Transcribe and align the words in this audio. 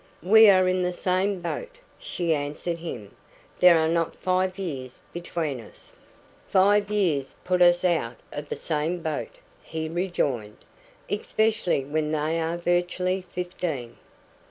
"We 0.23 0.49
are 0.49 0.67
in 0.67 0.81
the 0.81 0.93
same 0.93 1.41
boat," 1.41 1.75
she 1.99 2.33
answered 2.33 2.79
him. 2.79 3.11
"There 3.59 3.77
are 3.77 3.87
not 3.87 4.15
five 4.15 4.57
years 4.57 4.99
between 5.13 5.59
us." 5.61 5.93
"Five 6.49 6.89
years 6.89 7.35
put 7.45 7.61
us 7.61 7.85
out 7.85 8.15
of 8.31 8.49
the 8.49 8.55
same 8.55 9.01
boat," 9.03 9.35
he 9.61 9.87
rejoined, 9.87 10.57
"especially 11.07 11.85
when 11.85 12.11
they 12.11 12.39
are 12.41 12.57
virtually 12.57 13.21
fifteen. 13.31 13.95